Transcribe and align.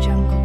Jungle. 0.00 0.36